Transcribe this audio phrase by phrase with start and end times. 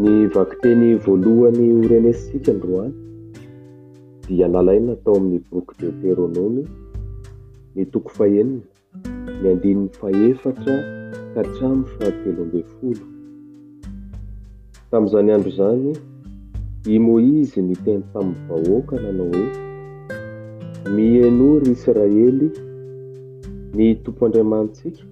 [0.00, 2.92] ny vakiteny voalohany renesika ndroany
[4.28, 6.62] dia lalaina tao amin'ny boky de teronome
[7.74, 8.62] ny toko fahenina
[9.42, 10.76] ny andininny faefatra
[11.34, 12.98] katraminy fhatelo ambe folo
[14.90, 15.84] tam'izany andro zany
[16.94, 19.52] i moizy ny teno tamin'ny vahoaka nanao hoe
[20.94, 22.48] ny enory israely
[23.76, 25.02] ny tompo andriamanitsika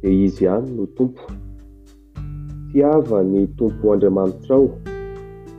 [0.00, 1.22] dia izy any no tompo
[2.72, 4.64] piava ny tompo andriamanitraao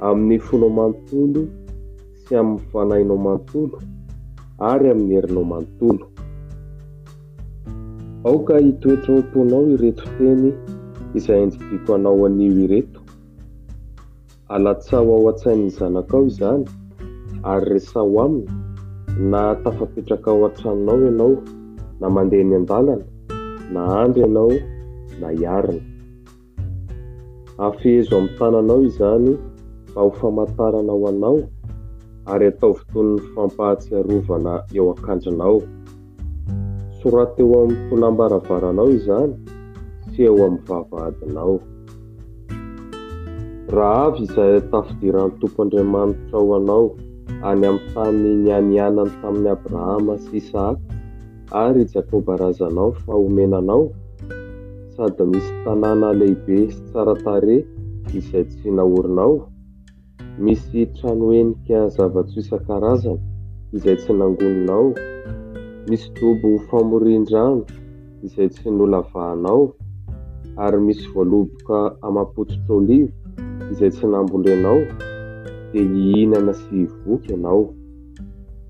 [0.07, 1.39] amin'ny fonao manontolo
[2.23, 3.75] sy amin'ny fanainao manontolo
[4.69, 6.05] ary amin'ny herinao manontolo
[8.27, 10.47] aoka hitoetraotonao ireto teny
[11.17, 12.99] izay anjidito anao anio ireto
[14.55, 16.63] alatsao ao an-tsainny zanakao izany
[17.53, 18.45] ary resao aminy
[19.31, 21.33] na tafapetraka ao an-tranonao ianao
[22.01, 23.05] na mandeha ny an-dalana
[23.73, 24.55] na andro ianao
[25.21, 25.92] na hiarina
[27.57, 29.37] afezo ami'ny tananao izany
[29.93, 31.37] fa ho famantarana ho anao
[32.33, 35.57] ary atao votonyny fampahatsiarovana eo akandrinao
[36.99, 39.31] sorateo ami'ny polambaravaranao izany
[40.11, 41.55] sy eo amin'ny vavahadinao
[43.75, 46.85] raa avy zay tafidirany tompo andriamanitra ho anao
[47.49, 50.81] any am'ny tany mianianany tamin'ny abrahama sy isaka
[51.65, 53.85] ary jakoba razanao faomenanao
[54.95, 57.55] sadyda misy tanàna lehibe sy tsaratare
[58.17, 59.35] izay tsy nahorinao
[60.43, 63.17] misy tranoenika zavatsoisa-karazana
[63.75, 64.87] izay tsy nangoninao
[65.89, 67.59] misy dobo h famorindrano
[68.27, 69.63] izay tsy nolavahanao
[70.65, 73.09] ary misy voaloboka amapotsotr' olivo
[73.73, 74.77] izay tsy nambolenao
[75.71, 77.63] de hihinana sy voky ianao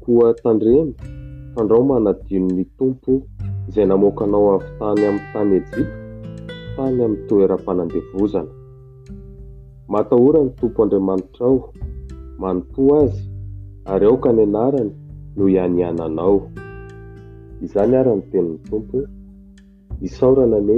[0.03, 0.89] koa tandreny
[1.57, 3.11] fandrao manadino ny tompo
[3.69, 6.02] izay namokanao avy tany ami'ny tany ejiko
[6.75, 8.51] fany ami'ny toerampanandevozana
[9.93, 11.55] matahorany tompo andriamanitra ao
[12.43, 13.17] manompo azy
[13.91, 14.89] ary aoka ny anarany
[15.35, 16.37] no hianiananao
[17.65, 18.97] izany arany tenin'ny tompo
[20.07, 20.77] isaorana ane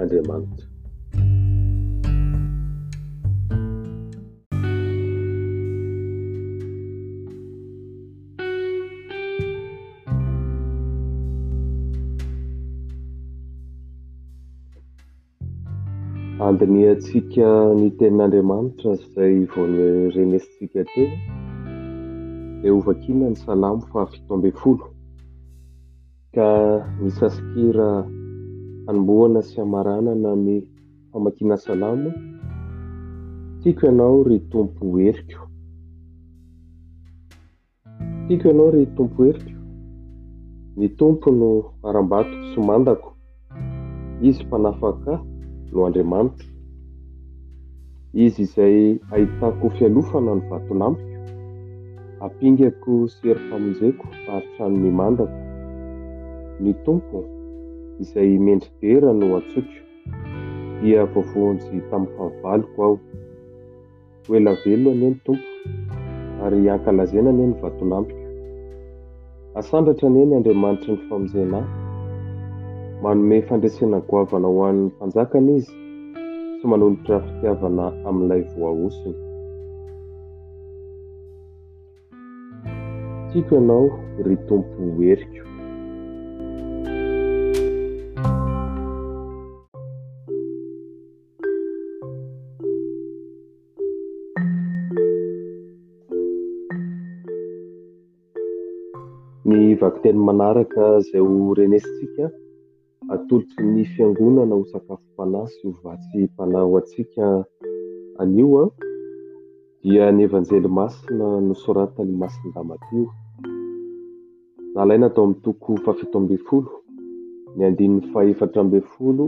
[0.00, 0.67] andriamanitra
[16.46, 17.46] andinyatsika
[17.80, 19.84] ny tenin'andriamanitra zay vo ne
[20.14, 21.04] renesitsika te
[22.62, 24.86] de ovakina ny salamo fa afitombe folo
[26.34, 26.48] ka
[27.02, 27.88] misasikira
[28.88, 30.56] anomboana sy amaranana ny
[31.12, 32.10] famakina salamo
[33.62, 35.40] tiako ianao ry tompo heriko
[38.28, 39.54] tiako ianao ry tompo heriko
[40.78, 41.50] ny tompo no
[41.88, 43.08] arambato somandako
[44.28, 45.12] izy mpanafaka
[45.72, 46.46] noh andriamanitra
[48.24, 48.78] izy izay
[49.12, 51.14] ahitako fialofana ny vatolampiko
[52.24, 55.38] ampingako sery famonzako aritrany mandako
[56.62, 57.18] ny tompo
[58.02, 59.76] izay mendridera no atsoko
[60.82, 62.94] dia vovonje tamin'ny fanivaliko aho
[64.26, 65.50] hoela veloo any eny tompo
[66.44, 68.22] ary akalazana any e ny vatolampiko
[69.60, 71.68] asandratra any e ny andriamanitra ny famonzenahy
[73.02, 75.74] manome fandraisena goavana hoan'ny mpanjakana izy
[76.58, 79.14] sy manolotra fitiavana amin'ilay voaosiny
[83.28, 83.86] tiko ianao
[84.24, 85.42] ry tompo heriko
[99.50, 102.34] ny vakoteny manaraka zay ho renesintsika
[103.26, 107.44] tolotsy ny fiangonana ho sakafo mpanasy ho vatsy mpanaho atsika
[108.18, 108.64] anio a
[109.82, 113.00] dia ny evanjely masina no soratany masiny damati
[114.74, 116.72] na alaina atao amin'ny toko fafito ambe folo
[117.56, 119.24] ny andiny faefatra ambe folo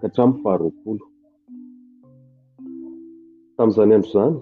[0.00, 1.04] ka hatramo faharoakolo
[3.56, 4.36] tam'zany andro zany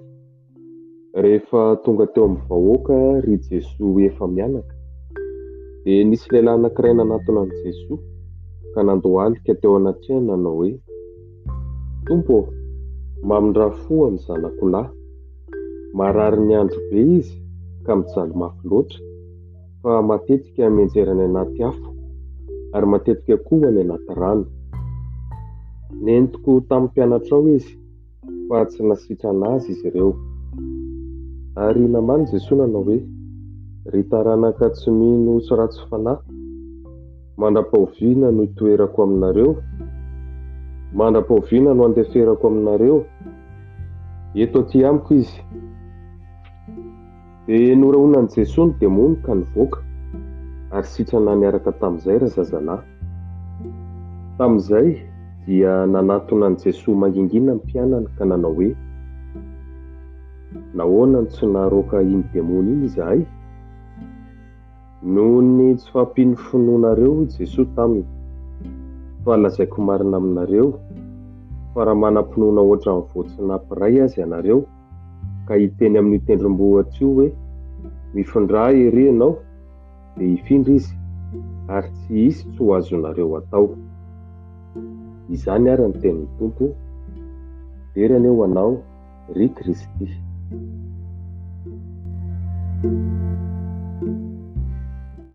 [1.22, 4.74] rehefa tonga teo amin'ny vahoaka ry jesos efa mianaka
[5.84, 7.98] dia nisy lailahy anankiraina anatony an' jesoa
[8.76, 10.70] ka nandohalika teo anatrehan nanao hoe
[12.06, 12.40] tompoô
[13.28, 14.88] mamindra fo amin'y zanakolahy
[15.98, 17.34] marary miandro be izy
[17.84, 18.98] ka mijalomafy loatra
[19.80, 21.88] fa matetika mienjerany anaty afo
[22.74, 24.46] ary matetika koany anaty rana
[26.04, 27.72] nentiko tamin'ny mpianatrao izy
[28.46, 30.10] fa tsy nasitra ana azy izy ireo
[31.64, 32.98] ary nambany jesosa nanao hoe
[33.92, 36.22] ry taranaka tsy mino soratso fanahy
[37.40, 39.50] mandra-paoviana no toerako aminareo
[40.98, 42.96] mandra-paoviana no andehferako aminareo
[44.44, 45.38] eto aty amiko izy
[47.46, 49.78] di norahoinany jesos no demony ka nivoaka
[50.76, 52.86] ary sitrana niaraka tamin'izay raha zazanahy
[54.38, 54.88] tamin'izay
[55.46, 58.70] dia nanatonany jesosa mangingina ny pianana ka nanao hoe
[60.76, 63.20] nahoanano tsy naharoka iny demony iny zahay
[65.14, 68.06] noho ny tsy fampian'ny finoanareo i jesoa taminy
[69.24, 70.68] fa lazaiko marina aminareo
[71.74, 74.58] fa raha manam-pinoana ohatra nivoatsinampiray azy ianareo
[75.46, 77.28] ka hiteny amin'ny tendrom-bohatsy io hoe
[78.14, 79.32] mifindra here ianao
[80.16, 80.92] dia hifindry izy
[81.76, 83.66] ary tsy hisy tsy ho azonareo atao
[85.34, 86.64] izany aryany teniny tompo
[87.94, 88.72] dery any eo anao
[89.34, 90.06] ry kristy